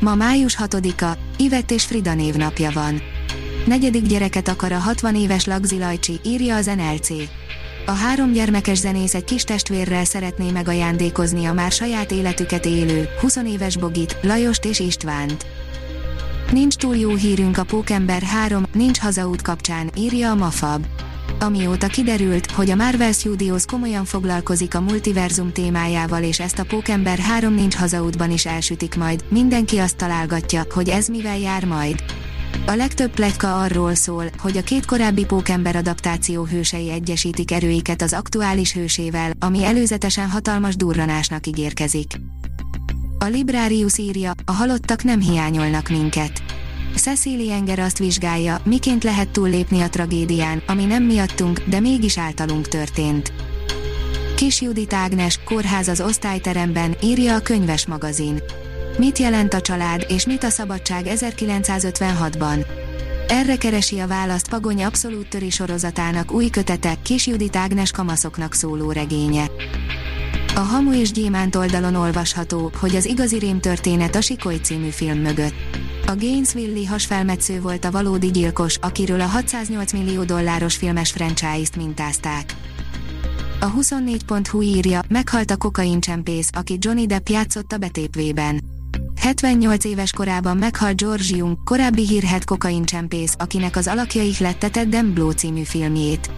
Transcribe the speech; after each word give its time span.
Ma 0.00 0.14
május 0.14 0.56
6-a, 0.58 1.18
Ivett 1.36 1.70
és 1.70 1.84
Frida 1.84 2.14
névnapja 2.14 2.70
van. 2.70 3.02
Negyedik 3.66 4.06
gyereket 4.06 4.48
akar 4.48 4.72
a 4.72 4.78
60 4.78 5.14
éves 5.14 5.44
Lagzi 5.44 5.78
Lajcsi, 5.78 6.20
írja 6.24 6.56
az 6.56 6.66
NLC. 6.66 7.08
A 7.86 7.90
három 7.90 8.32
gyermekes 8.32 8.78
zenész 8.78 9.14
egy 9.14 9.24
kis 9.24 9.42
testvérrel 9.42 10.04
szeretné 10.04 10.50
megajándékozni 10.50 11.44
a 11.44 11.52
már 11.52 11.72
saját 11.72 12.10
életüket 12.10 12.64
élő, 12.64 13.08
20 13.20 13.36
éves 13.36 13.76
Bogit, 13.76 14.16
Lajost 14.22 14.64
és 14.64 14.78
Istvánt. 14.78 15.46
Nincs 16.52 16.74
túl 16.74 16.96
jó 16.96 17.14
hírünk 17.14 17.58
a 17.58 17.64
Pókember 17.64 18.22
3, 18.22 18.64
nincs 18.72 18.98
hazaút 18.98 19.42
kapcsán, 19.42 19.90
írja 19.96 20.30
a 20.30 20.34
Mafab. 20.34 20.86
Amióta 21.42 21.86
kiderült, 21.86 22.50
hogy 22.50 22.70
a 22.70 22.74
Marvel 22.74 23.12
Studios 23.12 23.64
komolyan 23.64 24.04
foglalkozik 24.04 24.74
a 24.74 24.80
multiverzum 24.80 25.52
témájával 25.52 26.22
és 26.22 26.40
ezt 26.40 26.58
a 26.58 26.64
Pókember 26.64 27.18
3 27.18 27.54
nincs 27.54 27.74
hazaútban 27.74 28.30
is 28.30 28.46
elsütik 28.46 28.96
majd, 28.96 29.24
mindenki 29.28 29.78
azt 29.78 29.96
találgatja, 29.96 30.62
hogy 30.70 30.88
ez 30.88 31.06
mivel 31.06 31.38
jár 31.38 31.64
majd. 31.64 32.04
A 32.66 32.74
legtöbb 32.74 33.10
pletyka 33.10 33.60
arról 33.60 33.94
szól, 33.94 34.24
hogy 34.38 34.56
a 34.56 34.62
két 34.62 34.86
korábbi 34.86 35.24
Pókember 35.24 35.76
adaptáció 35.76 36.44
hősei 36.44 36.90
egyesítik 36.90 37.50
erőiket 37.50 38.02
az 38.02 38.12
aktuális 38.12 38.72
hősével, 38.72 39.32
ami 39.38 39.64
előzetesen 39.64 40.30
hatalmas 40.30 40.76
durranásnak 40.76 41.46
ígérkezik. 41.46 42.20
A 43.18 43.24
Librarius 43.24 43.98
írja, 43.98 44.32
a 44.44 44.52
halottak 44.52 45.02
nem 45.02 45.20
hiányolnak 45.20 45.88
minket. 45.88 46.49
Cecily 46.96 47.52
Enger 47.52 47.78
azt 47.78 47.98
vizsgálja, 47.98 48.60
miként 48.64 49.04
lehet 49.04 49.28
túllépni 49.28 49.80
a 49.80 49.88
tragédián, 49.88 50.62
ami 50.66 50.84
nem 50.84 51.02
miattunk, 51.02 51.60
de 51.64 51.80
mégis 51.80 52.18
általunk 52.18 52.68
történt. 52.68 53.32
Kis 54.36 54.60
Judit 54.60 54.92
Ágnes, 54.92 55.38
kórház 55.44 55.88
az 55.88 56.00
osztályteremben, 56.00 56.96
írja 57.02 57.34
a 57.34 57.40
könyves 57.40 57.86
magazin. 57.86 58.42
Mit 58.98 59.18
jelent 59.18 59.54
a 59.54 59.60
család, 59.60 60.06
és 60.08 60.26
mit 60.26 60.44
a 60.44 60.50
szabadság 60.50 61.06
1956-ban? 61.08 62.66
Erre 63.28 63.56
keresi 63.56 63.98
a 63.98 64.06
választ 64.06 64.48
Pagony 64.48 64.84
abszolút 64.84 65.28
töri 65.28 65.50
sorozatának 65.50 66.32
új 66.32 66.48
kötete, 66.48 66.94
Kis 67.02 67.26
Judit 67.26 67.56
Ágnes 67.56 67.90
kamaszoknak 67.90 68.54
szóló 68.54 68.92
regénye. 68.92 69.50
A 70.54 70.60
Hamu 70.60 70.92
és 70.92 71.12
Gyémánt 71.12 71.56
oldalon 71.56 71.94
olvasható, 71.94 72.70
hogy 72.80 72.96
az 72.96 73.04
igazi 73.04 73.38
rém 73.38 73.60
történet 73.60 74.14
a 74.14 74.20
Sikoly 74.20 74.56
című 74.56 74.88
film 74.88 75.18
mögött. 75.18 75.54
A 76.10 76.16
Gainesville-i 76.16 76.84
hasfelmetsző 76.84 77.60
volt 77.60 77.84
a 77.84 77.90
valódi 77.90 78.30
gyilkos, 78.30 78.76
akiről 78.80 79.20
a 79.20 79.26
608 79.26 79.92
millió 79.92 80.24
dolláros 80.24 80.76
filmes 80.76 81.10
franchise-t 81.10 81.76
mintázták. 81.76 82.54
A 83.60 83.72
24.hu 83.72 84.62
írja, 84.62 85.02
meghalt 85.08 85.50
a 85.50 85.56
kokaincsempész, 85.56 86.50
aki 86.52 86.76
Johnny 86.80 87.06
Depp 87.06 87.28
játszott 87.28 87.72
a 87.72 87.76
betépvében. 87.76 88.60
78 89.20 89.84
éves 89.84 90.12
korában 90.12 90.56
meghalt 90.56 90.96
George 90.96 91.36
Jung, 91.36 91.56
korábbi 91.64 92.06
hírhet 92.06 92.44
kokaincsempész, 92.44 93.34
akinek 93.38 93.76
az 93.76 93.86
alakja 93.86 94.22
ihlette 94.22 94.68
Ted 94.68 94.88
Demblow 94.88 95.30
című 95.30 95.62
filmjét. 95.62 96.30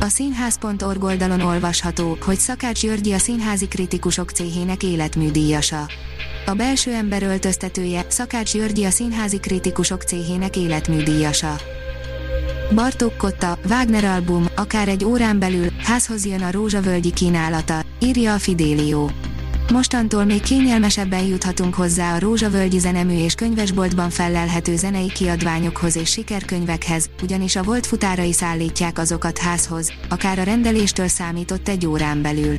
A 0.00 0.08
színház.org 0.08 1.02
oldalon 1.02 1.40
olvasható, 1.40 2.16
hogy 2.20 2.38
Szakács 2.38 2.80
Györgyi 2.80 3.12
a 3.12 3.18
színházi 3.18 3.68
kritikusok 3.68 4.30
céhének 4.30 4.82
életműdíjasa. 4.82 5.86
A 6.50 6.54
belső 6.54 6.92
ember 6.92 7.22
öltöztetője, 7.22 8.04
Szakács 8.08 8.52
Györgyi 8.52 8.84
a 8.84 8.90
színházi 8.90 9.38
kritikusok 9.38 10.02
céhének 10.02 10.56
életműdíjasa. 10.56 11.56
Bartók 12.74 13.16
Kotta, 13.16 13.58
Wagner 13.68 14.04
album, 14.04 14.46
akár 14.56 14.88
egy 14.88 15.04
órán 15.04 15.38
belül, 15.38 15.66
házhoz 15.82 16.26
jön 16.26 16.42
a 16.42 16.50
rózsavölgyi 16.50 17.12
kínálata, 17.12 17.82
írja 18.00 18.34
a 18.34 18.38
Fidélió. 18.38 19.10
Mostantól 19.72 20.24
még 20.24 20.40
kényelmesebben 20.40 21.24
juthatunk 21.24 21.74
hozzá 21.74 22.14
a 22.14 22.18
Rózsavölgyi 22.18 22.78
zenemű 22.78 23.24
és 23.24 23.34
könyvesboltban 23.34 24.10
fellelhető 24.10 24.76
zenei 24.76 25.12
kiadványokhoz 25.12 25.96
és 25.96 26.10
sikerkönyvekhez, 26.10 27.10
ugyanis 27.22 27.56
a 27.56 27.62
volt 27.62 27.86
futárai 27.86 28.32
szállítják 28.32 28.98
azokat 28.98 29.38
házhoz, 29.38 29.92
akár 30.08 30.38
a 30.38 30.42
rendeléstől 30.42 31.08
számított 31.08 31.68
egy 31.68 31.86
órán 31.86 32.22
belül. 32.22 32.56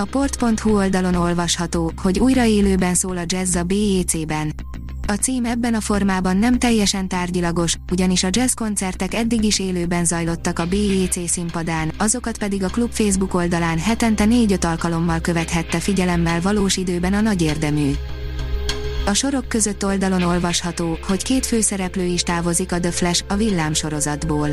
A 0.00 0.04
port.hu 0.04 0.76
oldalon 0.76 1.14
olvasható, 1.14 1.92
hogy 1.96 2.18
újra 2.18 2.44
élőben 2.44 2.94
szól 2.94 3.16
a 3.16 3.22
jazz 3.26 3.54
a 3.54 3.62
BEC-ben. 3.62 4.52
A 5.06 5.12
cím 5.12 5.44
ebben 5.44 5.74
a 5.74 5.80
formában 5.80 6.36
nem 6.36 6.58
teljesen 6.58 7.08
tárgyilagos, 7.08 7.76
ugyanis 7.92 8.24
a 8.24 8.28
jazz 8.30 8.52
koncertek 8.52 9.14
eddig 9.14 9.44
is 9.44 9.58
élőben 9.58 10.04
zajlottak 10.04 10.58
a 10.58 10.66
BEC 10.66 11.28
színpadán, 11.28 11.92
azokat 11.96 12.38
pedig 12.38 12.62
a 12.62 12.68
klub 12.68 12.90
Facebook 12.90 13.34
oldalán 13.34 13.78
hetente 13.78 14.24
4-5 14.28 14.64
alkalommal 14.64 15.20
követhette 15.20 15.78
figyelemmel 15.78 16.40
valós 16.40 16.76
időben 16.76 17.12
a 17.12 17.20
nagy 17.20 17.42
érdemű. 17.42 17.92
A 19.10 19.14
sorok 19.14 19.48
között 19.48 19.84
oldalon 19.84 20.22
olvasható, 20.22 20.98
hogy 21.06 21.22
két 21.22 21.46
főszereplő 21.46 22.04
is 22.04 22.22
távozik 22.22 22.72
a 22.72 22.80
The 22.80 22.90
Flash 22.90 23.24
a 23.28 23.34
villám 23.34 23.72
sorozatból. 23.72 24.48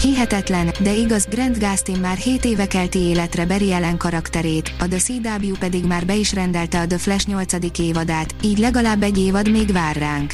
Hihetetlen, 0.00 0.72
de 0.80 0.92
igaz, 0.92 1.26
Grant 1.30 1.58
Gustin 1.58 1.96
már 1.96 2.16
7 2.16 2.44
éve 2.44 2.66
kelti 2.66 2.98
életre 2.98 3.46
Barry 3.46 3.72
Ellen 3.72 3.96
karakterét, 3.96 4.72
a 4.78 4.88
The 4.88 4.98
CW 4.98 5.56
pedig 5.58 5.84
már 5.84 6.06
be 6.06 6.14
is 6.14 6.32
rendelte 6.32 6.80
a 6.80 6.86
The 6.86 6.98
Flash 6.98 7.28
8. 7.28 7.78
évadát, 7.78 8.34
így 8.42 8.58
legalább 8.58 9.02
egy 9.02 9.18
évad 9.18 9.50
még 9.50 9.72
vár 9.72 9.96
ránk. 9.96 10.32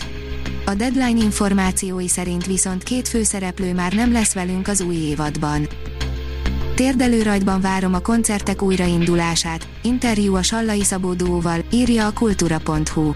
A 0.66 0.74
deadline 0.74 1.22
információi 1.22 2.08
szerint 2.08 2.46
viszont 2.46 2.82
két 2.82 3.08
főszereplő 3.08 3.74
már 3.74 3.92
nem 3.92 4.12
lesz 4.12 4.32
velünk 4.32 4.68
az 4.68 4.80
új 4.80 4.96
évadban. 4.96 5.68
Térdelő 6.74 7.22
rajtban 7.22 7.60
várom 7.60 7.94
a 7.94 8.00
koncertek 8.00 8.62
újraindulását, 8.62 9.68
interjú 9.82 10.34
a 10.34 10.42
Sallai 10.42 10.84
Szabó 10.84 11.12
Duóval, 11.12 11.64
írja 11.70 12.06
a 12.06 12.12
kultúra.hu. 12.12 13.12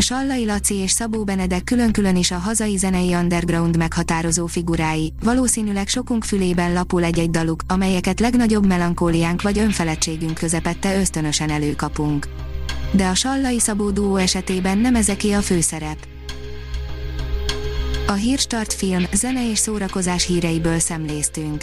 Sallai 0.00 0.44
Laci 0.44 0.74
és 0.74 0.90
Szabó 0.90 1.24
Benedek 1.24 1.64
külön-külön 1.64 2.16
is 2.16 2.30
a 2.30 2.38
hazai 2.38 2.76
zenei 2.76 3.14
underground 3.14 3.76
meghatározó 3.76 4.46
figurái, 4.46 5.12
valószínűleg 5.22 5.88
sokunk 5.88 6.24
fülében 6.24 6.72
lapul 6.72 7.04
egy-egy 7.04 7.30
daluk, 7.30 7.62
amelyeket 7.68 8.20
legnagyobb 8.20 8.66
melankóliánk 8.66 9.42
vagy 9.42 9.58
önfeledtségünk 9.58 10.34
közepette 10.34 10.98
ösztönösen 10.98 11.50
előkapunk. 11.50 12.28
De 12.92 13.06
a 13.06 13.14
Sallai 13.14 13.58
Szabó 13.58 13.90
duó 13.90 14.16
esetében 14.16 14.78
nem 14.78 14.94
ezeké 14.94 15.32
a 15.32 15.40
főszerep. 15.40 16.06
A 18.06 18.12
Hírstart 18.12 18.72
film, 18.72 19.04
zene 19.12 19.50
és 19.50 19.58
szórakozás 19.58 20.26
híreiből 20.26 20.78
szemléztünk. 20.78 21.62